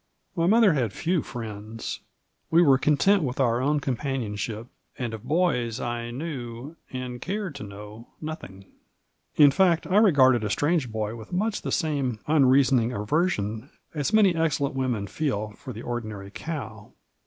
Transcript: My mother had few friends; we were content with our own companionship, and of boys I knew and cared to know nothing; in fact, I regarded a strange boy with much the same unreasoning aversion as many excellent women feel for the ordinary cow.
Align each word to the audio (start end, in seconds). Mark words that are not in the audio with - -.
My 0.35 0.47
mother 0.47 0.73
had 0.73 0.93
few 0.93 1.21
friends; 1.21 1.99
we 2.49 2.59
were 2.63 2.79
content 2.79 3.21
with 3.21 3.39
our 3.39 3.61
own 3.61 3.79
companionship, 3.79 4.65
and 4.97 5.13
of 5.13 5.21
boys 5.25 5.79
I 5.79 6.09
knew 6.09 6.75
and 6.91 7.21
cared 7.21 7.53
to 7.57 7.63
know 7.63 8.07
nothing; 8.19 8.65
in 9.35 9.51
fact, 9.51 9.85
I 9.85 9.97
regarded 9.97 10.43
a 10.43 10.49
strange 10.49 10.91
boy 10.91 11.15
with 11.15 11.31
much 11.31 11.61
the 11.61 11.71
same 11.71 12.17
unreasoning 12.25 12.91
aversion 12.91 13.69
as 13.93 14.11
many 14.11 14.33
excellent 14.33 14.73
women 14.73 15.05
feel 15.05 15.51
for 15.51 15.71
the 15.71 15.83
ordinary 15.83 16.31
cow. 16.31 16.93